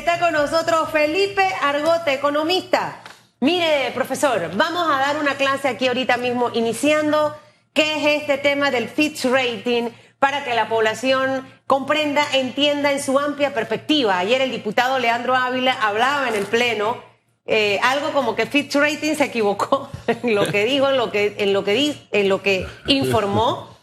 [0.00, 3.02] Está con nosotros Felipe Argote, economista.
[3.40, 7.36] Mire, profesor, vamos a dar una clase aquí ahorita mismo, iniciando
[7.74, 13.18] qué es este tema del Fitch Rating para que la población comprenda, entienda en su
[13.18, 14.16] amplia perspectiva.
[14.16, 16.96] Ayer el diputado Leandro Ávila hablaba en el Pleno
[17.44, 21.34] eh, algo como que Fitch Rating se equivocó en lo que dijo, en lo que,
[21.36, 23.76] en lo que, en lo que informó.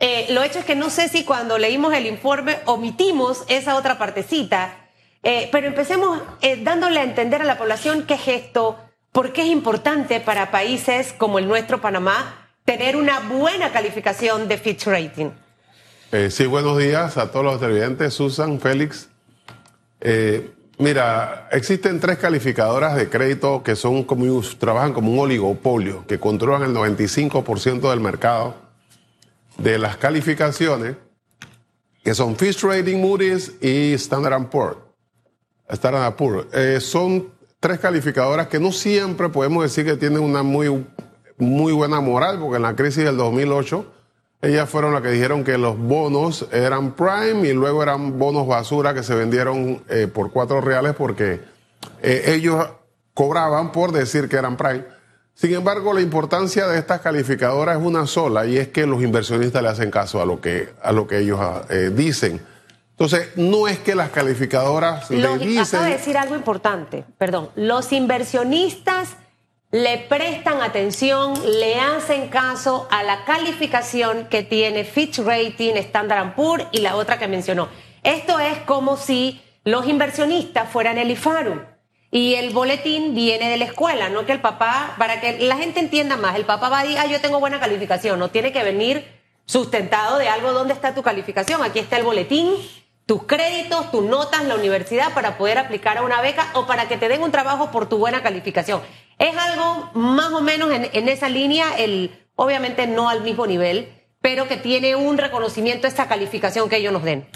[0.00, 3.96] Eh, lo hecho es que no sé si cuando leímos el informe omitimos esa otra
[3.96, 4.81] partecita,
[5.22, 6.20] eh, pero empecemos
[6.62, 8.78] dándole a entender a la población qué es esto,
[9.12, 14.58] por qué es importante para países como el nuestro, Panamá, tener una buena calificación de
[14.58, 15.30] Fitch Rating.
[16.12, 19.08] Eh, sí, buenos días a todos los televidentes, Susan, Félix.
[20.00, 26.18] Eh, mira, existen tres calificadoras de crédito que son como, trabajan como un oligopolio, que
[26.20, 28.54] controlan el 95% del mercado
[29.56, 30.96] de las calificaciones,
[32.04, 34.81] que son Fitch Rating, Moody's y Standard Poor's.
[35.72, 36.46] Standard Poor's.
[36.52, 37.28] Eh, son
[37.60, 40.86] tres calificadoras que no siempre podemos decir que tienen una muy,
[41.38, 43.86] muy buena moral, porque en la crisis del 2008
[44.42, 48.92] ellas fueron las que dijeron que los bonos eran prime y luego eran bonos basura
[48.92, 51.40] que se vendieron eh, por cuatro reales porque
[52.02, 52.68] eh, ellos
[53.14, 54.84] cobraban por decir que eran prime.
[55.34, 59.62] Sin embargo, la importancia de estas calificadoras es una sola y es que los inversionistas
[59.62, 61.38] le hacen caso a lo que, a lo que ellos
[61.70, 62.42] eh, dicen.
[63.02, 65.58] Entonces, no es que las calificadoras le dicen...
[65.58, 67.50] Acaba de decir algo importante, perdón.
[67.56, 69.16] Los inversionistas
[69.72, 76.66] le prestan atención, le hacen caso a la calificación que tiene Fitch Rating, Standard Poor's
[76.70, 77.68] y la otra que mencionó.
[78.04, 81.60] Esto es como si los inversionistas fueran el IFARU
[82.12, 85.80] y el boletín viene de la escuela, no que el papá, para que la gente
[85.80, 88.62] entienda más, el papá va a decir, ah, yo tengo buena calificación, no tiene que
[88.62, 89.04] venir
[89.44, 91.64] sustentado de algo, ¿dónde está tu calificación?
[91.64, 92.54] Aquí está el boletín,
[93.06, 96.96] tus créditos, tus notas, la universidad para poder aplicar a una beca o para que
[96.96, 98.80] te den un trabajo por tu buena calificación.
[99.18, 104.46] Es algo más o menos en, esa línea, el, obviamente no al mismo nivel, pero
[104.48, 107.26] que tiene un reconocimiento esta calificación que ellos nos den.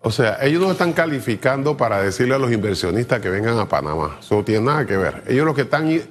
[0.00, 4.18] O sea, ellos no están calificando para decirle a los inversionistas que vengan a Panamá.
[4.20, 5.22] Eso no tiene nada que ver.
[5.26, 6.02] Ellos lo que están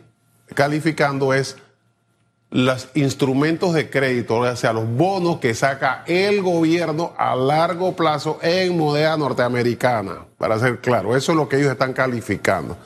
[0.56, 1.58] calificando es
[2.54, 8.40] los instrumentos de crédito, o sea, los bonos que saca el gobierno a largo plazo
[8.42, 11.18] en moneda norteamericana, para ser claro.
[11.18, 12.78] Eso es lo que ellos están calificando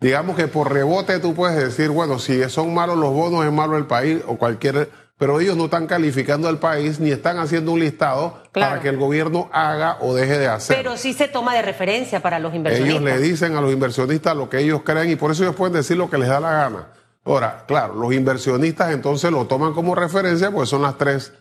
[0.00, 3.76] digamos que por rebote tú puedes decir, bueno, si son malos los bonos, es malo
[3.76, 4.88] el país o cualquier...
[5.18, 8.96] Pero ellos no están calificando al país ni están haciendo un listado para que el
[8.96, 10.74] gobierno haga o deje de hacer.
[10.74, 13.02] Pero sí se toma de referencia para los inversionistas.
[13.02, 15.74] Ellos le dicen a los inversionistas lo que ellos creen y por eso ellos pueden
[15.74, 16.86] decir lo que les da la gana.
[17.30, 21.32] Ahora, claro, los inversionistas entonces lo toman como referencia porque son las tres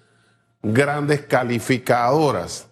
[0.61, 2.69] grandes calificadoras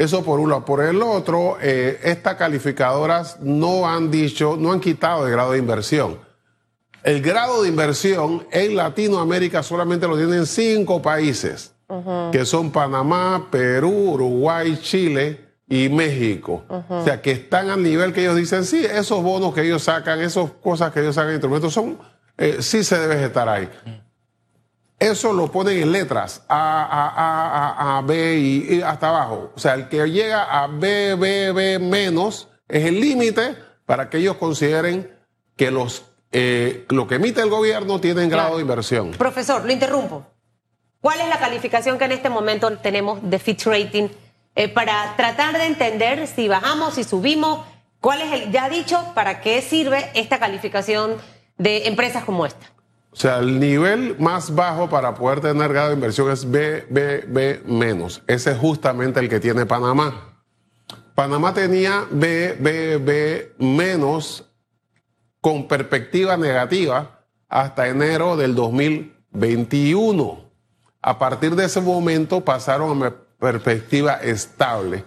[0.00, 0.64] eso por un lado.
[0.64, 5.58] Por el otro, eh, estas calificadoras no han dicho, no han quitado el grado de
[5.58, 6.18] inversión.
[7.02, 11.74] El grado de inversión en Latinoamérica solamente lo tienen cinco países,
[12.32, 16.64] que son Panamá, Perú, Uruguay, Chile y México.
[16.88, 20.20] O sea, que están al nivel que ellos dicen, sí, esos bonos que ellos sacan,
[20.22, 21.98] esas cosas que ellos sacan, instrumentos, son,
[22.40, 23.68] eh, sí se debe estar ahí.
[24.98, 29.52] Eso lo ponen en letras, A, A, A, A, B y, hasta abajo.
[29.54, 34.18] O sea, el que llega a B, B, B menos es el límite para que
[34.18, 35.10] ellos consideren
[35.54, 39.10] que los, eh, lo que emite el gobierno tiene grado de inversión.
[39.12, 40.26] Profesor, lo interrumpo.
[41.02, 44.08] ¿Cuál es la calificación que en este momento tenemos de Fitch Rating
[44.54, 47.66] eh, para tratar de entender si bajamos, si subimos?
[48.00, 51.16] ¿Cuál es el, ya dicho, para qué sirve esta calificación
[51.60, 52.66] de empresas como esta?
[53.12, 58.22] O sea, el nivel más bajo para poder tener grado de inversión es BBB menos.
[58.26, 60.38] Ese es justamente el que tiene Panamá.
[61.14, 64.46] Panamá tenía BBB menos
[65.40, 70.50] con perspectiva negativa hasta enero del 2021.
[71.02, 75.04] A partir de ese momento pasaron a perspectiva estable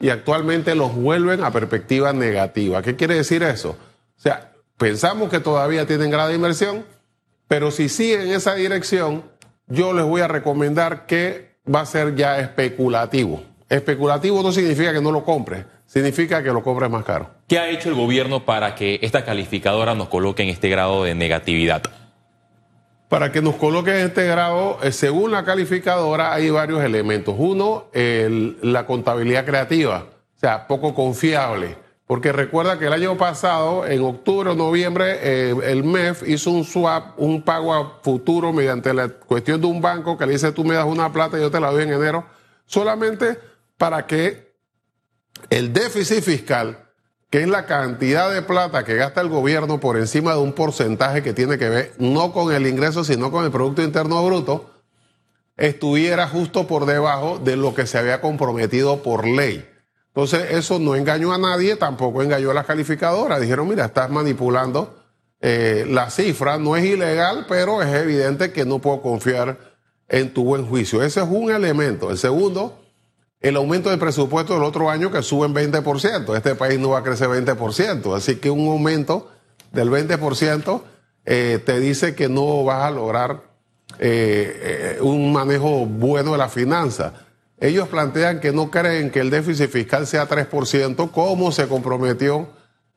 [0.00, 2.82] y actualmente los vuelven a perspectiva negativa.
[2.82, 3.70] ¿Qué quiere decir eso?
[3.70, 4.51] O sea,
[4.82, 6.84] pensamos que todavía tienen grado de inversión,
[7.46, 9.22] pero si siguen en esa dirección,
[9.68, 13.44] yo les voy a recomendar que va a ser ya especulativo.
[13.68, 17.30] Especulativo no significa que no lo compre, significa que lo compre más caro.
[17.46, 21.14] ¿Qué ha hecho el gobierno para que esta calificadora nos coloque en este grado de
[21.14, 21.82] negatividad?
[23.08, 27.36] Para que nos coloque en este grado, eh, según la calificadora, hay varios elementos.
[27.38, 30.06] Uno, la contabilidad creativa,
[30.36, 31.81] o sea, poco confiable.
[32.12, 36.62] Porque recuerda que el año pasado, en octubre o noviembre, eh, el MEF hizo un
[36.62, 40.62] swap, un pago a futuro mediante la cuestión de un banco que le dice tú
[40.62, 42.26] me das una plata y yo te la doy en enero,
[42.66, 43.38] solamente
[43.78, 44.52] para que
[45.48, 46.90] el déficit fiscal
[47.30, 51.22] que es la cantidad de plata que gasta el gobierno por encima de un porcentaje
[51.22, 54.70] que tiene que ver no con el ingreso, sino con el Producto Interno Bruto,
[55.56, 59.71] estuviera justo por debajo de lo que se había comprometido por ley.
[60.14, 63.40] Entonces, eso no engañó a nadie, tampoco engañó a las calificadoras.
[63.40, 64.94] Dijeron, mira, estás manipulando
[65.40, 69.58] eh, la cifra, no es ilegal, pero es evidente que no puedo confiar
[70.08, 71.02] en tu buen juicio.
[71.02, 72.10] Ese es un elemento.
[72.10, 72.78] El segundo,
[73.40, 76.36] el aumento del presupuesto del otro año que sube en 20%.
[76.36, 79.30] Este país no va a crecer 20%, así que un aumento
[79.72, 80.82] del 20%
[81.24, 83.44] eh, te dice que no vas a lograr
[83.98, 87.14] eh, un manejo bueno de la finanza.
[87.62, 92.48] Ellos plantean que no creen que el déficit fiscal sea 3%, como se comprometió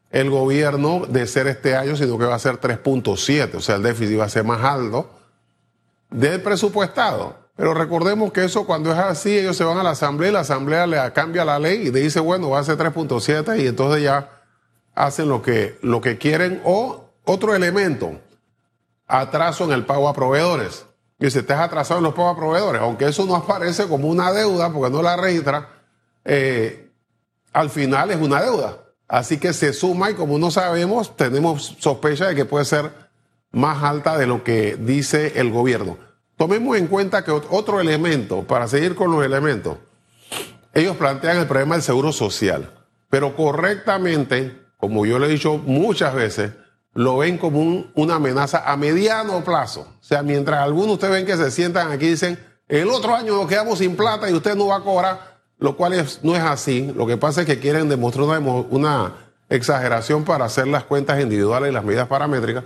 [0.09, 3.83] el gobierno de ser este año, sino que va a ser 3.7%, o sea, el
[3.83, 5.11] déficit va a ser más alto
[6.09, 7.37] del presupuestado.
[7.55, 10.39] Pero recordemos que eso cuando es así, ellos se van a la asamblea y la
[10.39, 14.01] asamblea le cambia la ley y le dice, bueno, va a ser 3.7 y entonces
[14.01, 14.31] ya
[14.95, 16.59] hacen lo que, lo que quieren.
[16.65, 18.19] O otro elemento,
[19.05, 20.87] atraso en el pago a proveedores
[21.19, 24.33] y si estás atrasado en los pagos a proveedores, aunque eso no aparece como una
[24.33, 25.69] deuda porque no la registra,
[26.25, 26.89] eh,
[27.53, 28.79] al final es una deuda.
[29.07, 32.91] Así que se suma y como no sabemos, tenemos sospecha de que puede ser
[33.51, 35.97] más alta de lo que dice el gobierno.
[36.37, 39.77] Tomemos en cuenta que otro elemento, para seguir con los elementos,
[40.73, 42.69] ellos plantean el problema del seguro social,
[43.09, 46.51] pero correctamente, como yo le he dicho muchas veces,
[46.95, 49.81] lo ven como una amenaza a mediano plazo.
[49.81, 52.39] O sea, mientras algunos ustedes ven que se sientan aquí y dicen,
[52.69, 55.93] el otro año nos quedamos sin plata y usted no va a cobrar, lo cual
[56.23, 56.91] no es así.
[56.95, 59.13] Lo que pasa es que quieren demostrar una,
[59.47, 62.63] exageración para hacer las cuentas individuales y las medidas paramétricas.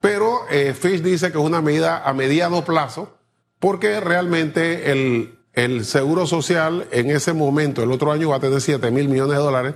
[0.00, 3.16] Pero eh, Fish dice que es una medida a mediano plazo
[3.58, 8.60] porque realmente el, el seguro social en ese momento, el otro año va a tener
[8.60, 9.74] 7 mil millones de dólares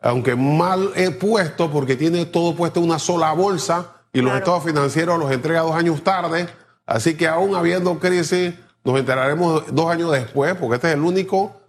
[0.00, 4.64] aunque mal he puesto porque tiene todo puesto en una sola bolsa y los estados
[4.64, 6.48] financieros los entrega dos años tarde.
[6.86, 11.60] Así que aún habiendo crisis, nos enteraremos dos años después, porque esta es el único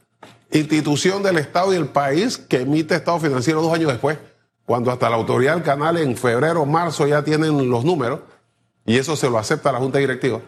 [0.51, 4.17] institución del Estado y el país que emite estado financiero dos años después,
[4.65, 8.21] cuando hasta la autoridad del canal en febrero, marzo ya tienen los números
[8.85, 10.41] y eso se lo acepta la Junta Directiva.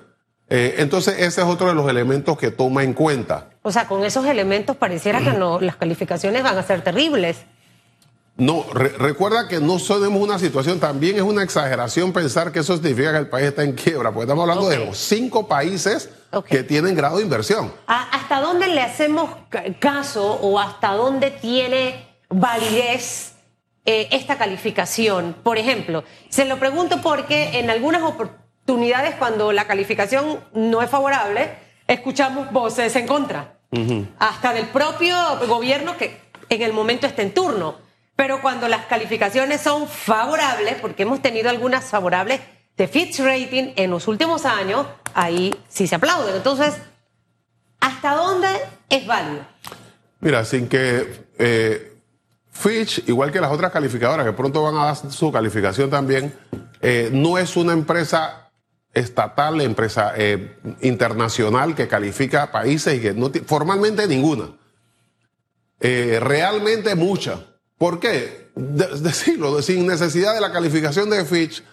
[0.49, 3.49] Eh, entonces, ese es otro de los elementos que toma en cuenta.
[3.61, 7.45] O sea, con esos elementos pareciera que no, las calificaciones van a ser terribles.
[8.35, 13.11] No, recuerda que no tenemos una situación, también es una exageración pensar que eso significa
[13.11, 16.09] que el país está en quiebra, porque estamos hablando de los cinco países
[16.47, 17.71] que tienen grado de inversión.
[17.85, 19.29] ¿Hasta dónde le hacemos
[19.79, 23.33] caso o hasta dónde tiene validez
[23.85, 25.35] eh, esta calificación?
[25.43, 31.55] Por ejemplo, se lo pregunto porque en algunas oportunidades cuando la calificación no es favorable,
[31.87, 33.59] escuchamos voces en contra,
[34.17, 35.15] hasta del propio
[35.47, 36.19] gobierno que
[36.49, 37.83] en el momento está en turno.
[38.15, 42.41] Pero cuando las calificaciones son favorables, porque hemos tenido algunas favorables
[42.77, 46.35] de Fitch Rating en los últimos años, ahí sí se aplauden.
[46.35, 46.75] Entonces,
[47.79, 48.49] ¿hasta dónde
[48.89, 49.45] es válido?
[50.19, 51.97] Mira, sin que eh,
[52.51, 56.33] Fitch, igual que las otras calificadoras que pronto van a dar su calificación también,
[56.81, 58.51] eh, no es una empresa
[58.93, 64.51] estatal, empresa eh, internacional que califica países y que no formalmente ninguna.
[65.79, 67.39] realmente muchas
[67.77, 68.51] ¿Por qué?
[68.55, 71.63] decirlo, sin necesidad de la calificación de Fitch,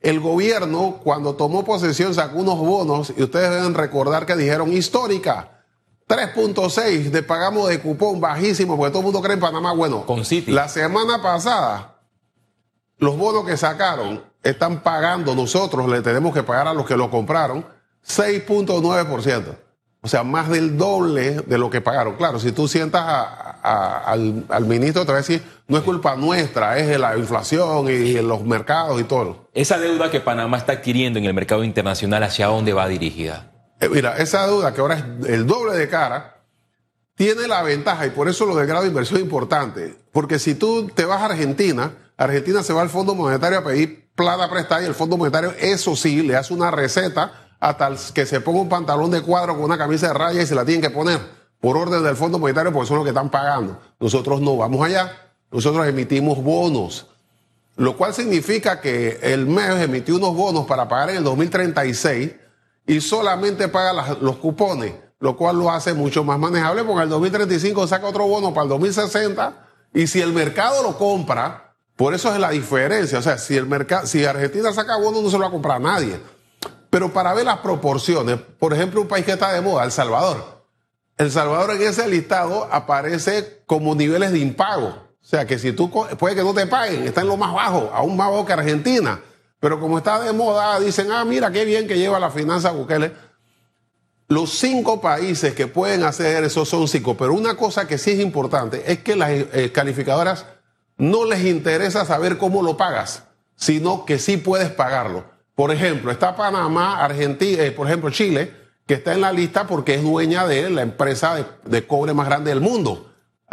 [0.00, 5.50] el gobierno cuando tomó posesión sacó unos bonos y ustedes deben recordar que dijeron histórica.
[6.06, 9.72] 3.6 de pagamos de cupón bajísimo, porque todo el mundo cree en Panamá.
[9.72, 10.52] Bueno, Con City.
[10.52, 12.02] la semana pasada,
[12.98, 17.10] los bonos que sacaron están pagando, nosotros le tenemos que pagar a los que lo
[17.10, 17.64] compraron,
[18.06, 19.56] 6.9%.
[20.04, 22.16] O sea, más del doble de lo que pagaron.
[22.16, 23.02] Claro, si tú sientas
[23.62, 28.44] al, ministro, te va a decir, no es culpa nuestra, es la inflación y, los
[28.44, 29.48] mercados y todo.
[29.54, 33.50] Esa deuda que Panamá está adquiriendo en el mercado internacional, ¿hacia dónde va dirigida?
[33.80, 36.42] Eh, mira, esa deuda que ahora es el doble de cara,
[37.14, 40.54] tiene la ventaja, y por eso lo del grado de inversión es importante, porque si
[40.54, 44.82] tú te vas a Argentina, Argentina se va al Fondo Monetario a pedir plata prestada
[44.82, 48.68] y el Fondo Monetario, eso sí, le hace una receta hasta que se ponga un
[48.68, 51.18] pantalón de cuadro con una camisa de raya y se la tienen que poner
[51.60, 53.80] por orden del Fondo Monetario porque son los que están pagando.
[53.98, 55.10] Nosotros no vamos allá,
[55.50, 57.06] nosotros emitimos bonos,
[57.76, 62.32] lo cual significa que el MES emitió unos bonos para pagar en el 2036
[62.86, 67.86] y solamente paga los cupones, lo cual lo hace mucho más manejable porque el 2035
[67.86, 69.54] saca otro bono para el 2060
[69.94, 73.64] y si el mercado lo compra, por eso es la diferencia, o sea, si el
[73.64, 76.33] mercado, si Argentina saca bonos no se lo va a comprar a nadie.
[76.94, 80.64] Pero para ver las proporciones, por ejemplo, un país que está de moda, El Salvador.
[81.16, 84.90] El Salvador en ese listado aparece como niveles de impago.
[85.20, 87.90] O sea que si tú, puede que no te paguen, está en lo más bajo,
[87.92, 89.20] aún más bajo que Argentina.
[89.58, 93.12] Pero como está de moda, dicen, ah, mira qué bien que lleva la finanza Bukele.
[94.28, 98.20] Los cinco países que pueden hacer eso son cinco, pero una cosa que sí es
[98.20, 100.46] importante es que las eh, calificadoras
[100.96, 103.24] no les interesa saber cómo lo pagas,
[103.56, 105.33] sino que sí puedes pagarlo.
[105.54, 108.52] Por ejemplo, está Panamá, Argentina, eh, por ejemplo, Chile,
[108.86, 112.50] que está en la lista porque es dueña de la empresa de, cobre más grande
[112.50, 113.10] del mundo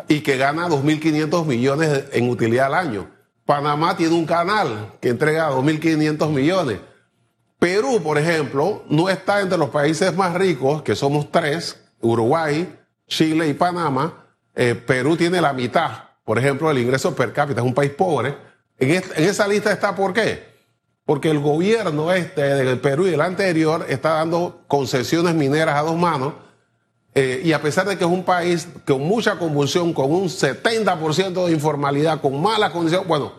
[0.08, 3.08] y que gana 2.500 millones en utilidad al año.
[3.46, 6.80] Panamá tiene un canal que entrega 2.500 millones.
[7.60, 13.48] Perú, por ejemplo, no está entre los países más ricos, que somos tres, Uruguay, Chile
[13.48, 14.26] y Panamá.
[14.56, 15.92] Eh, Perú tiene la mitad,
[16.26, 18.36] por ejemplo, el ingreso per cápita, es un país pobre.
[18.80, 20.51] En esa lista está por qué?
[21.06, 25.98] Porque el gobierno este del Perú y el anterior está dando concesiones mineras a dos
[25.98, 26.34] manos.
[27.14, 31.46] Eh, y a pesar de que es un país con mucha convulsión, con un 70%
[31.46, 33.34] de informalidad, con malas condiciones, bueno,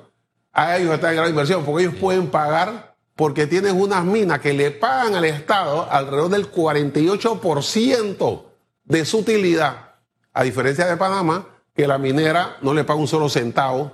[0.53, 4.53] a ellos está en gran inversión, porque ellos pueden pagar, porque tienen unas minas que
[4.53, 8.43] le pagan al Estado alrededor del 48%
[8.85, 9.95] de su utilidad,
[10.35, 13.93] a diferencia de Panamá, que la minera no le paga un solo centavo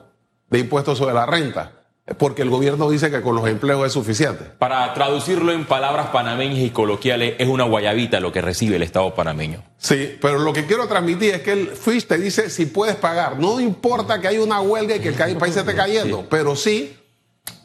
[0.51, 1.78] de impuestos sobre la renta
[2.17, 4.45] porque el gobierno dice que con los empleos es suficiente.
[4.59, 9.15] Para traducirlo en palabras panameñas y coloquiales, es una guayabita lo que recibe el Estado
[9.15, 9.63] panameño.
[9.77, 13.39] Sí, pero lo que quiero transmitir es que el FISH te dice si puedes pagar.
[13.39, 16.97] No importa que haya una huelga y que el país se esté cayendo, pero sí,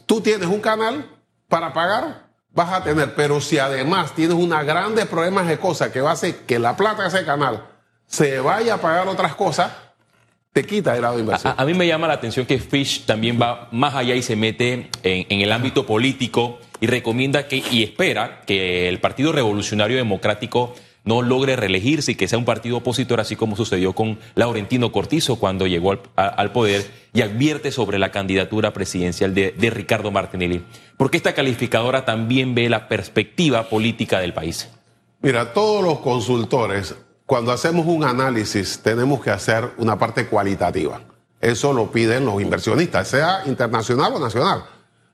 [0.06, 1.06] tú tienes un canal
[1.48, 3.16] para pagar, vas a tener.
[3.16, 6.76] Pero si además tienes unos grandes problemas de cosas que va a hacer que la
[6.76, 7.66] plata de ese canal
[8.08, 9.72] se vaya a pagar otras cosas,
[10.54, 11.56] te quita el grado de inversión.
[11.58, 14.90] A, mí me llama la atención que Fish también va más allá y se mete
[15.02, 21.22] en, el ámbito político y recomienda que y espera que el Partido Revolucionario Democrático no
[21.22, 25.68] logre reelegirse y que sea un partido opositor, así como sucedió con Laurentino Cortizo cuando
[25.68, 30.64] llegó al, poder y advierte sobre la candidatura presidencial de, de Ricardo Martinelli.
[30.96, 34.70] Porque esta calificadora también ve la perspectiva política del país.
[35.22, 41.01] Mira, todos los consultores cuando hacemos un análisis tenemos que hacer una parte cualitativa.
[41.39, 44.63] Eso lo piden los inversionistas, sea internacional o nacional,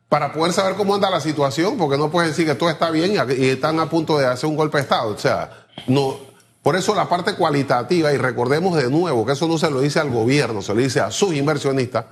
[0.07, 3.13] para poder saber cómo anda la situación, porque no puedes decir que todo está bien
[3.37, 5.09] y están a punto de hacer un golpe de Estado.
[5.09, 6.17] O sea, no.
[6.61, 9.99] Por eso la parte cualitativa, y recordemos de nuevo que eso no se lo dice
[9.99, 12.05] al gobierno, se lo dice a sus inversionistas,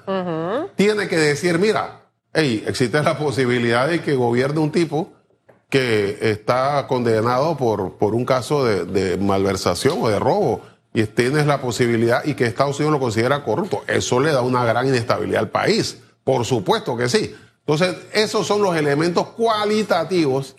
[0.76, 2.02] tiene que decir, mira,
[2.34, 5.12] hey, existe la posibilidad de que gobierne un tipo
[5.70, 10.62] que está condenado por, por un caso de, malversación o de robo
[10.94, 13.84] y tienes la posibilidad y que Estados Unidos lo considera corrupto.
[13.88, 16.00] Eso le da una gran inestabilidad al país.
[16.24, 17.36] Por supuesto que sí.
[17.60, 20.56] Entonces, esos son los elementos cualitativos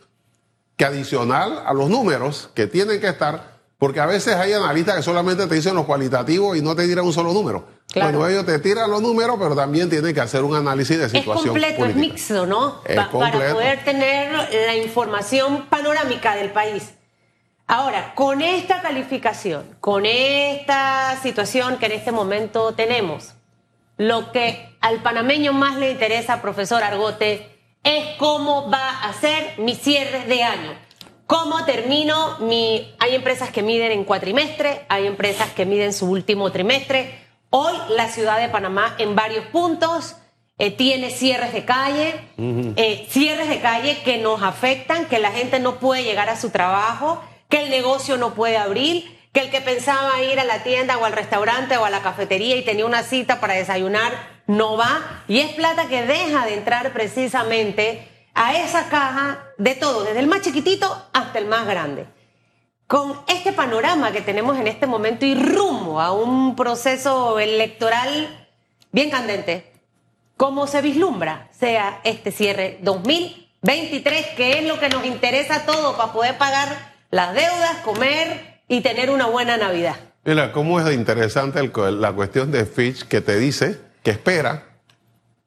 [0.76, 5.02] que adicional a los números que tienen que estar porque a veces hay analistas que
[5.02, 7.77] solamente te dicen los cualitativos y no te tiran un solo número.
[7.92, 8.18] Claro.
[8.18, 11.56] Bueno, ellos te tiran los números, pero también tienen que hacer un análisis de situación.
[11.56, 12.82] Es completo, es mixto, ¿no?
[12.82, 16.92] Para poder tener la información panorámica del país.
[17.66, 23.34] Ahora, con esta calificación, con esta situación que en este momento tenemos,
[23.96, 29.74] lo que al panameño más le interesa, profesor Argote, es cómo va a ser mi
[29.74, 30.88] cierre de año
[31.28, 32.94] ¿Cómo termino mi...
[32.98, 37.27] Hay empresas que miden en cuatrimestre, hay empresas que miden su último trimestre.
[37.50, 40.16] Hoy la ciudad de Panamá en varios puntos
[40.58, 45.58] eh, tiene cierres de calle, eh, cierres de calle que nos afectan, que la gente
[45.58, 49.62] no puede llegar a su trabajo, que el negocio no puede abrir, que el que
[49.62, 53.02] pensaba ir a la tienda o al restaurante o a la cafetería y tenía una
[53.02, 54.12] cita para desayunar
[54.46, 55.24] no va.
[55.26, 60.26] Y es plata que deja de entrar precisamente a esa caja de todo, desde el
[60.26, 62.06] más chiquitito hasta el más grande.
[62.88, 68.48] Con este panorama que tenemos en este momento y rumbo a un proceso electoral
[68.92, 69.70] bien candente,
[70.38, 75.96] ¿cómo se vislumbra sea este cierre 2023, que es lo que nos interesa a todos
[75.96, 79.96] para poder pagar las deudas, comer y tener una buena Navidad?
[80.24, 81.60] Mira, cómo es interesante
[81.92, 84.64] la cuestión de Fitch que te dice que espera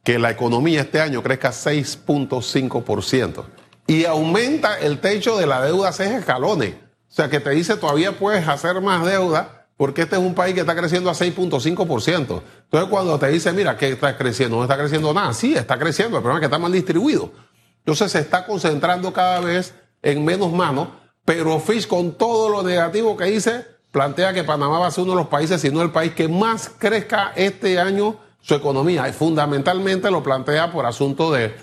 [0.04, 3.46] que la economía este año crezca 6.5%
[3.88, 6.76] y aumenta el techo de la deuda a seis escalones.
[7.12, 10.54] O sea, que te dice todavía puedes hacer más deuda porque este es un país
[10.54, 12.42] que está creciendo a 6.5%.
[12.64, 16.18] Entonces, cuando te dice, mira, que está creciendo, no está creciendo nada, sí, está creciendo,
[16.18, 17.32] el problema es que está mal distribuido.
[17.80, 20.90] Entonces, se está concentrando cada vez en menos manos,
[21.26, 25.14] pero Fish, con todo lo negativo que dice, plantea que Panamá va a ser uno
[25.14, 29.10] de los países, si no el país que más crezca este año su economía.
[29.10, 31.56] Y fundamentalmente lo plantea por asunto de,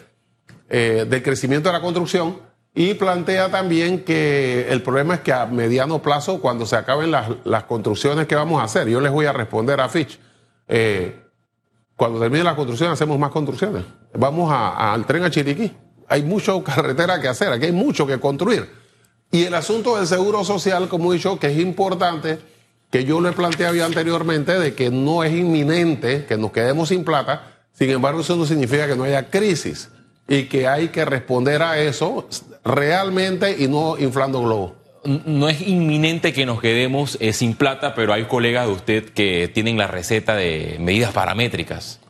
[0.69, 5.47] eh, del crecimiento de la construcción y plantea también que el problema es que a
[5.47, 9.27] mediano plazo, cuando se acaben las, las construcciones que vamos a hacer, yo les voy
[9.27, 10.19] a responder a Fitch,
[10.69, 11.25] eh,
[11.97, 13.85] cuando termine la construcción hacemos más construcciones.
[14.15, 15.75] Vamos al tren a Chiriquí.
[16.07, 18.71] Hay mucha carretera que hacer, aquí hay mucho que construir.
[19.33, 22.39] Y el asunto del seguro social, como he dicho, que es importante,
[22.91, 26.91] que yo lo he planteado ya anteriormente, de que no es inminente que nos quedemos
[26.91, 29.91] sin plata, sin embargo eso no significa que no haya crisis
[30.29, 32.29] y que hay que responder a eso
[32.69, 34.73] realmente y no inflando globos.
[35.05, 39.49] No es inminente que nos quedemos eh, sin plata, pero hay colegas de usted que
[39.49, 42.01] tienen la receta de medidas paramétricas.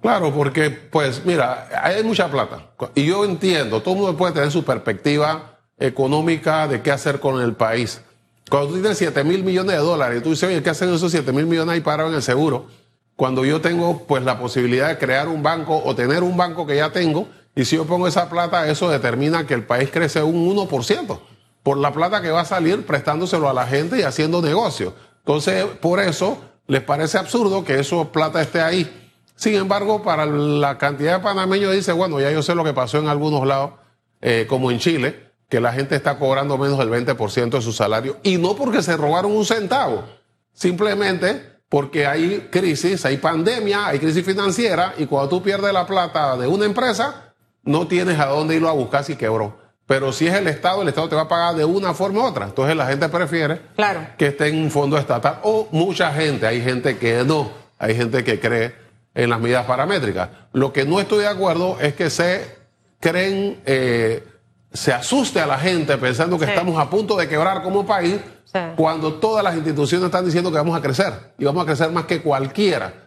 [0.00, 2.70] Claro, porque, pues, mira, hay mucha plata.
[2.94, 7.42] Y yo entiendo, todo el mundo puede tener su perspectiva económica de qué hacer con
[7.42, 8.00] el país.
[8.48, 11.10] Cuando tú tienes 7 mil millones de dólares y tú dices, oye, ¿qué hacen esos
[11.10, 12.68] 7 mil millones ahí parados en el seguro?
[13.16, 16.76] Cuando yo tengo, pues, la posibilidad de crear un banco o tener un banco que
[16.76, 20.54] ya tengo, y si yo pongo esa plata, eso determina que el país crece un
[20.54, 21.18] 1%
[21.62, 24.94] por la plata que va a salir prestándoselo a la gente y haciendo negocio.
[25.20, 29.10] Entonces, por eso les parece absurdo que eso plata esté ahí.
[29.36, 32.98] Sin embargo, para la cantidad de panameños dice, bueno, ya yo sé lo que pasó
[32.98, 33.72] en algunos lados,
[34.20, 38.18] eh, como en Chile, que la gente está cobrando menos del 20% de su salario,
[38.22, 40.04] y no porque se robaron un centavo,
[40.52, 46.36] simplemente porque hay crisis, hay pandemia, hay crisis financiera, y cuando tú pierdes la plata
[46.36, 47.25] de una empresa,
[47.66, 49.58] no tienes a dónde irlo a buscar si quebró.
[49.86, 52.24] Pero si es el Estado, el Estado te va a pagar de una forma u
[52.24, 52.46] otra.
[52.46, 54.00] Entonces la gente prefiere Claro.
[54.18, 55.38] que esté en un fondo estatal.
[55.44, 58.74] O mucha gente, hay gente que no, hay gente que cree
[59.14, 60.28] en las medidas paramétricas.
[60.52, 62.56] Lo que no estoy de acuerdo es que se
[62.98, 64.26] creen, eh,
[64.72, 66.50] se asuste a la gente pensando que Sí.
[66.50, 68.58] estamos a punto de quebrar como país, Sí.
[68.76, 72.06] cuando todas las instituciones están diciendo que vamos a crecer y vamos a crecer más
[72.06, 73.05] que cualquiera.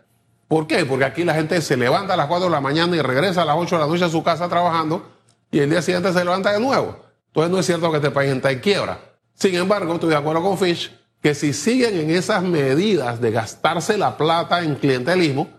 [0.49, 0.83] ¿Por qué?
[0.83, 3.45] Porque aquí la gente se levanta a las 4 de la mañana y regresa a
[3.45, 5.07] las 8 de la noche a su casa trabajando
[5.51, 6.97] y el día siguiente se levanta de nuevo.
[7.27, 8.99] Entonces no es cierto que este país está en quiebra.
[9.35, 10.91] Sin embargo, estoy de acuerdo con Fish
[11.21, 15.49] que si siguen en esas medidas de gastarse la plata en clientelismo,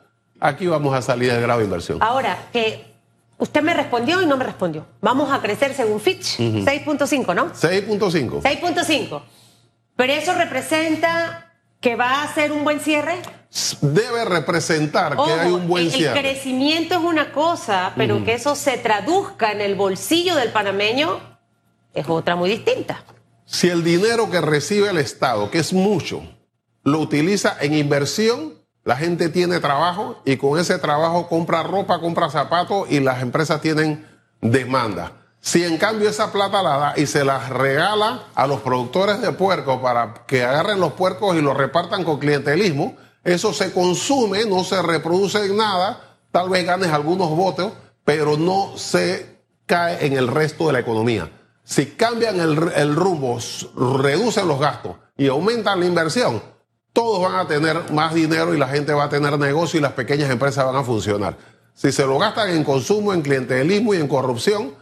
[0.41, 1.99] aquí vamos a salir de grave inversión.
[2.01, 2.93] Ahora, que
[3.39, 4.87] usted me respondió y no me respondió.
[5.01, 7.53] Vamos a crecer según Fitch, 6.5, ¿no?
[7.53, 8.43] 6.5.
[8.43, 9.23] 6.5.
[9.95, 11.50] Pero eso representa
[11.81, 13.21] que va a ser un buen cierre.
[13.81, 16.21] Debe representar que hay un buen el, el cierre.
[16.21, 21.19] crecimiento es una cosa, pero que eso se traduzca en el bolsillo del panameño
[21.95, 23.03] es otra muy distinta.
[23.45, 26.23] Si el dinero que recibe el Estado, que es mucho,
[26.85, 32.31] lo utiliza en inversión, la gente tiene trabajo y con ese trabajo compra ropa, compra
[32.31, 34.07] zapatos y las empresas tienen
[34.41, 35.13] demanda.
[35.41, 39.33] Si en cambio esa plata la da y se la regala a los productores de
[39.33, 44.65] puerco para que agarren los puercos y los repartan con clientelismo, eso se consume, no
[44.65, 47.73] se reproduce en nada, tal vez ganes algunos votos,
[48.05, 51.31] pero no se cae en el resto de la economía.
[51.65, 53.39] Si cambian el, el rumbo,
[53.77, 56.43] reducen los gastos y aumentan la inversión,
[56.93, 59.93] todos van a tener más dinero y la gente va a tener negocio y las
[59.93, 61.37] pequeñas empresas van a funcionar.
[61.75, 64.75] Si se lo gastan en consumo, en clientelismo y en corrupción,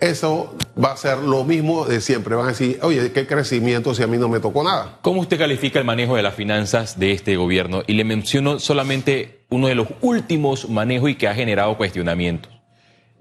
[0.00, 2.36] eso va a ser lo mismo de siempre.
[2.36, 4.98] Van a decir, oye, qué crecimiento si a mí no me tocó nada.
[5.02, 7.82] ¿Cómo usted califica el manejo de las finanzas de este gobierno?
[7.86, 12.52] Y le menciono solamente uno de los últimos manejos y que ha generado cuestionamientos.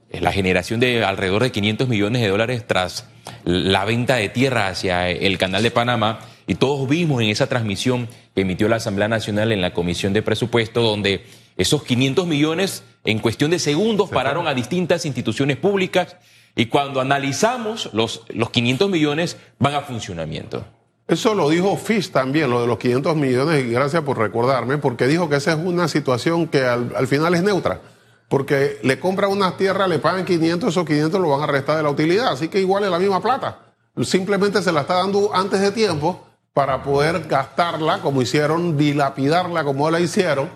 [0.10, 3.08] Es la generación de alrededor de 500 millones de dólares tras
[3.44, 6.20] la venta de tierra hacia el canal de Panamá.
[6.46, 10.22] Y todos vimos en esa transmisión que emitió la Asamblea Nacional en la Comisión de
[10.22, 11.26] Presupuesto, donde
[11.58, 16.16] esos 500 millones en cuestión de segundos pararon a distintas instituciones públicas.
[16.58, 20.66] Y cuando analizamos los, los 500 millones van a funcionamiento.
[21.08, 25.06] Eso lo dijo Fish también, lo de los 500 millones, y gracias por recordarme, porque
[25.06, 27.80] dijo que esa es una situación que al, al final es neutra.
[28.28, 31.84] Porque le compran unas tierras, le pagan 500, esos 500 lo van a restar de
[31.84, 33.60] la utilidad, así que igual es la misma plata.
[34.02, 39.92] Simplemente se la está dando antes de tiempo para poder gastarla como hicieron, dilapidarla como
[39.92, 40.50] la hicieron.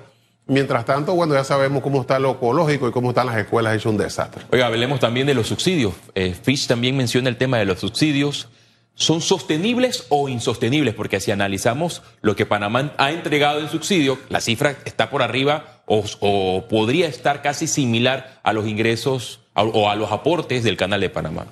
[0.51, 3.89] Mientras tanto, bueno, ya sabemos cómo está lo ecológico y cómo están las escuelas hecho
[3.89, 4.43] un desastre.
[4.51, 5.93] Oiga, hablemos también de los subsidios.
[6.13, 8.49] Eh, Fish también menciona el tema de los subsidios.
[8.93, 10.93] ¿Son sostenibles o insostenibles?
[10.93, 15.81] Porque si analizamos lo que Panamá ha entregado en subsidio, la cifra está por arriba
[15.85, 20.75] o, o podría estar casi similar a los ingresos a- o a los aportes del
[20.75, 21.45] canal de Panamá.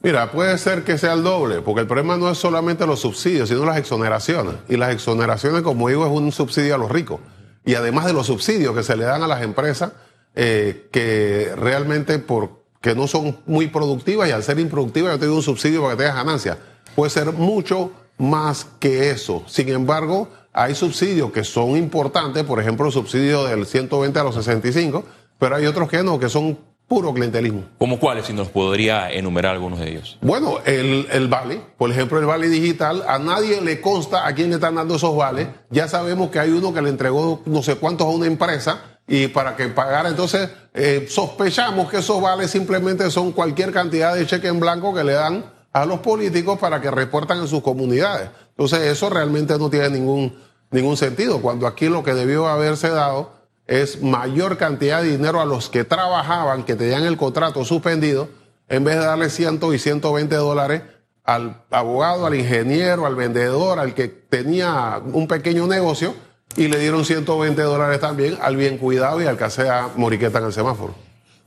[0.00, 3.48] Mira, puede ser que sea el doble, porque el problema no es solamente los subsidios,
[3.48, 4.54] sino las exoneraciones.
[4.68, 7.18] Y las exoneraciones, como digo, es un subsidio a los ricos.
[7.64, 9.92] Y además de los subsidios que se le dan a las empresas,
[10.34, 15.26] eh, que realmente por, que no son muy productivas y al ser improductivas yo te
[15.26, 16.58] doy un subsidio para que tengas ganancias.
[16.94, 19.42] Puede ser mucho más que eso.
[19.46, 24.34] Sin embargo, hay subsidios que son importantes, por ejemplo, el subsidio del 120 a los
[24.34, 25.04] 65,
[25.38, 26.58] pero hay otros que no, que son
[26.94, 27.64] puro clientelismo.
[27.76, 28.26] ¿Cómo cuáles?
[28.26, 30.16] Si nos podría enumerar algunos de ellos.
[30.20, 34.50] Bueno, el, el vale, por ejemplo, el vale digital, a nadie le consta a quién
[34.50, 35.48] le están dando esos vales.
[35.70, 39.26] Ya sabemos que hay uno que le entregó no sé cuántos a una empresa y
[39.26, 40.08] para que pagara.
[40.08, 45.02] Entonces, eh, sospechamos que esos vales simplemente son cualquier cantidad de cheque en blanco que
[45.02, 48.30] le dan a los políticos para que reportan en sus comunidades.
[48.50, 50.38] Entonces, eso realmente no tiene ningún,
[50.70, 53.32] ningún sentido, cuando aquí lo que debió haberse dado
[53.66, 58.28] es mayor cantidad de dinero a los que trabajaban, que tenían el contrato suspendido,
[58.68, 60.82] en vez de darle 100 y 120 dólares
[61.24, 66.14] al abogado, al ingeniero, al vendedor, al que tenía un pequeño negocio,
[66.56, 70.44] y le dieron 120 dólares también al bien cuidado y al que sea moriqueta en
[70.44, 70.94] el semáforo.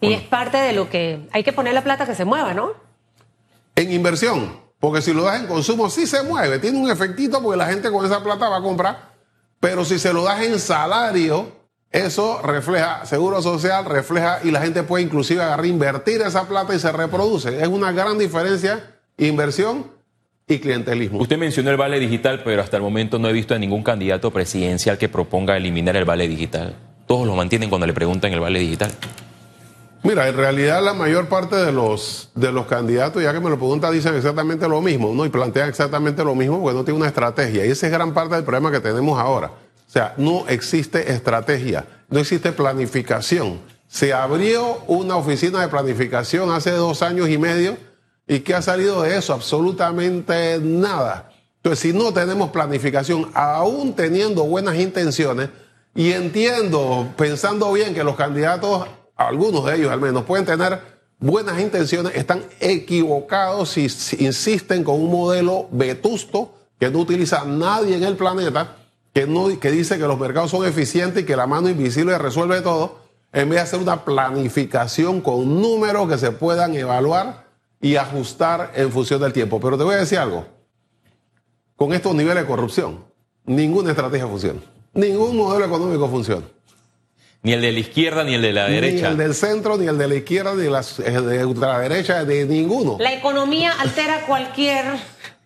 [0.01, 2.73] Y es parte de lo que hay que poner la plata que se mueva, ¿no?
[3.75, 7.57] En inversión, porque si lo das en consumo, sí se mueve, tiene un efectito porque
[7.57, 9.13] la gente con esa plata va a comprar,
[9.59, 11.51] pero si se lo das en salario,
[11.91, 16.79] eso refleja, seguro social refleja y la gente puede inclusive agarrar, invertir esa plata y
[16.79, 17.61] se reproduce.
[17.61, 19.91] Es una gran diferencia, inversión
[20.47, 21.19] y clientelismo.
[21.19, 24.31] Usted mencionó el vale digital, pero hasta el momento no he visto a ningún candidato
[24.31, 26.75] presidencial que proponga eliminar el vale digital.
[27.05, 28.91] Todos lo mantienen cuando le preguntan el vale digital.
[30.03, 33.57] Mira, en realidad la mayor parte de los, de los candidatos, ya que me lo
[33.57, 35.25] preguntan, dicen exactamente lo mismo, ¿no?
[35.25, 37.65] Y plantean exactamente lo mismo porque no tiene una estrategia.
[37.65, 39.51] Y ese es gran parte del problema que tenemos ahora.
[39.87, 43.61] O sea, no existe estrategia, no existe planificación.
[43.87, 47.77] Se abrió una oficina de planificación hace dos años y medio
[48.27, 49.33] ¿Y qué ha salido de eso?
[49.33, 51.31] Absolutamente nada.
[51.57, 55.49] Entonces, si no tenemos planificación, aún teniendo buenas intenciones,
[55.95, 60.79] y entiendo, pensando bien, que los candidatos, algunos de ellos al menos, pueden tener
[61.19, 63.87] buenas intenciones, están equivocados si,
[64.19, 68.75] insisten con un modelo vetusto que no utiliza nadie en el planeta,
[69.17, 72.61] que, no, que dice que los mercados son eficientes y que la mano invisible resuelve
[72.61, 72.99] todo,
[73.33, 77.47] en vez de hacer una planificación con números que se puedan evaluar
[77.81, 79.59] y ajustar en función del tiempo.
[79.59, 80.45] Pero te voy a decir algo.
[81.75, 83.05] Con estos niveles de corrupción,
[83.43, 84.59] ninguna estrategia funciona.
[84.93, 86.45] Ningún modelo económico funciona.
[87.41, 89.07] Ni el de la izquierda ni el de la derecha.
[89.07, 92.97] Ni el del centro, ni el de la izquierda, ni el de ultraderecha, de ninguno.
[92.99, 94.85] La economía altera cualquier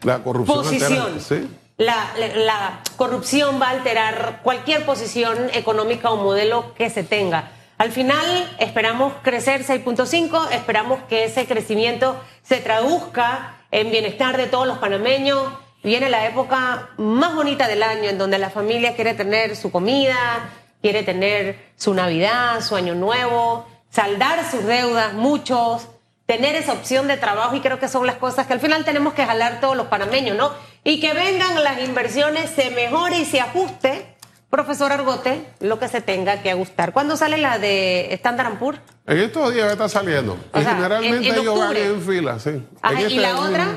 [0.03, 1.60] la corrupción posición.
[1.77, 7.51] La, corrupción va a alterar cualquier posición económica o modelo que se tenga.
[7.77, 14.67] Al final esperamos crecer 6.5, esperamos que ese crecimiento se traduzca en bienestar de todos
[14.67, 15.51] los panameños.
[15.83, 20.51] Viene la época más bonita del año en donde la familia quiere tener su comida,
[20.81, 25.87] quiere tener su Navidad, su Año Nuevo, saldar sus deudas, muchos,
[26.31, 29.13] tener esa opción de trabajo y creo que son las cosas que al final tenemos
[29.13, 30.53] que jalar todos los panameños, ¿no?
[30.81, 34.15] Y que vengan las inversiones, se mejore y se ajuste
[34.49, 36.93] Profesor Argote, lo que se tenga que gustar.
[36.93, 38.79] ¿Cuándo sale la de Standard Poor's?
[39.07, 40.37] En estos días está saliendo.
[40.53, 42.63] generalmente ellos van en fila, sí.
[42.97, 43.67] ¿Y este la otra?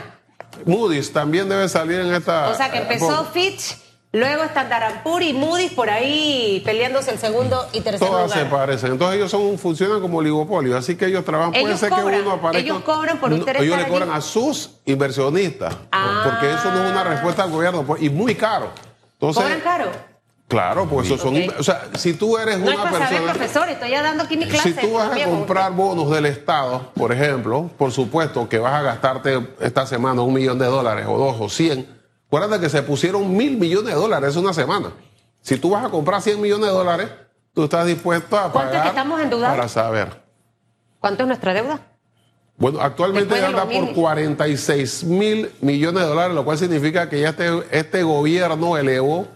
[0.64, 2.50] Moody's también debe salir en esta.
[2.50, 3.76] O sea que empezó Fitch,
[4.14, 8.38] luego Standard Poor's y Moody's por ahí peleándose el segundo y tercer Todas lugar.
[8.38, 8.92] se parecen.
[8.92, 11.52] Entonces ellos son, funcionan como oligopolio, así que ellos trabajan.
[11.52, 12.58] Puede ser que uno aparezca.
[12.58, 13.60] Ellos cobran por ustedes.
[13.60, 15.74] Ellos le cobran a sus inversionistas,
[16.24, 18.70] porque eso no es una respuesta al gobierno pues, y muy caro.
[19.14, 19.90] Entonces, ¿Cobran caro?
[20.46, 21.36] Claro, pues eso son.
[21.58, 23.08] O sea, si tú eres no una es persona.
[23.08, 24.74] Saber, profesor, estoy ya dando aquí mi clase.
[24.74, 28.82] Si tú vas a comprar bonos del Estado, por ejemplo, por supuesto que vas a
[28.82, 32.03] gastarte esta semana un millón de dólares, o dos, o cien.
[32.26, 34.92] Acuérdate que se pusieron mil millones de dólares una semana.
[35.40, 37.08] Si tú vas a comprar 100 millones de dólares,
[37.52, 38.70] tú estás dispuesto a pagar.
[38.70, 39.56] ¿Cuánto estamos endeudados?
[39.56, 40.22] Para saber.
[41.00, 41.80] ¿Cuánto es nuestra deuda?
[42.56, 47.50] Bueno, actualmente anda por 46 mil millones de dólares, lo cual significa que ya este,
[47.72, 49.26] este gobierno elevó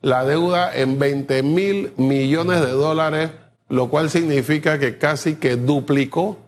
[0.00, 3.30] la deuda en 20 mil millones de dólares,
[3.68, 6.38] lo cual significa que casi que duplicó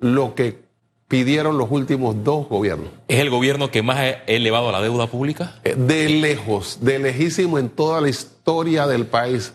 [0.00, 0.67] lo que
[1.08, 2.90] pidieron los últimos dos gobiernos.
[3.08, 5.54] ¿Es el gobierno que más ha elevado la deuda pública?
[5.64, 9.54] Eh, de lejos, de lejísimo en toda la historia del país.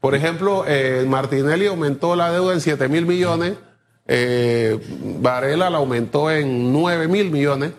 [0.00, 3.54] Por ejemplo, eh, Martinelli aumentó la deuda en 7 mil millones,
[4.06, 4.78] eh,
[5.20, 7.72] Varela la aumentó en 9 mil millones,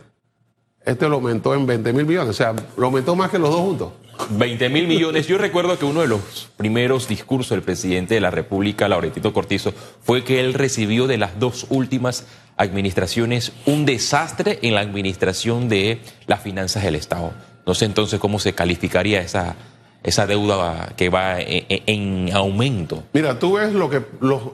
[0.85, 3.59] este lo aumentó en 20 mil millones, o sea, lo aumentó más que los dos
[3.59, 3.91] juntos.
[4.29, 5.27] 20 mil millones.
[5.27, 9.73] Yo recuerdo que uno de los primeros discursos del presidente de la República, Lauretito Cortizo,
[10.01, 12.25] fue que él recibió de las dos últimas
[12.58, 17.34] administraciones un desastre en la administración de las finanzas del Estado.
[17.65, 19.56] No sé entonces cómo se calificaría esa,
[20.04, 23.04] esa deuda que va en, aumento.
[23.13, 24.04] Mira, tú ves lo que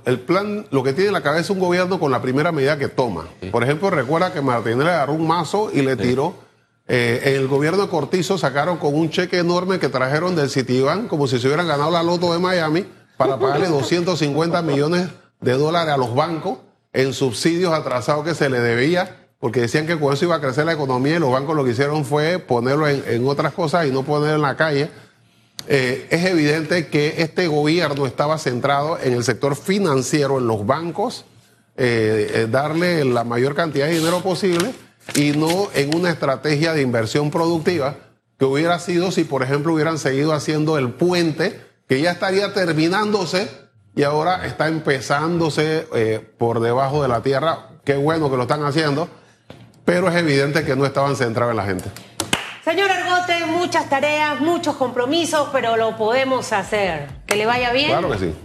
[0.06, 2.88] el plan, lo que tiene en la cabeza un gobierno con la primera medida que
[2.88, 3.28] toma.
[3.52, 6.36] Por ejemplo, recuerda que Martínez le agarró un mazo y le tiró
[6.94, 11.26] eh, el gobierno de Cortizo sacaron con un cheque enorme que trajeron del Citibank, como
[11.26, 12.86] si se hubieran ganado la loto de Miami,
[13.16, 15.08] para pagarle 250 millones
[15.40, 16.58] de dólares a los bancos
[16.94, 20.66] en subsidios atrasados que se le debía, porque decían que con eso iba a crecer
[20.66, 24.04] la economía y los bancos lo que hicieron fue ponerlo en, otras cosas y no
[24.04, 24.90] ponerlo en la calle.
[25.68, 31.26] eh, es evidente que este gobierno estaba centrado en el sector financiero, en los bancos,
[31.78, 34.74] eh, eh, darle la mayor cantidad de dinero posible
[35.16, 37.96] y no en una estrategia de inversión productiva
[38.38, 43.50] que hubiera sido si, por ejemplo, hubieran seguido haciendo el puente, que ya estaría terminándose
[43.96, 45.88] y ahora está empezándose
[46.38, 47.68] por debajo de la tierra.
[47.84, 49.08] Qué bueno que lo están haciendo,
[49.86, 51.90] pero es evidente que no estaban centrados en la gente.
[52.64, 57.08] Señor Argote, muchas tareas, muchos compromisos, pero lo podemos hacer.
[57.26, 57.90] Que le vaya bien.
[57.90, 58.36] Claro que sí.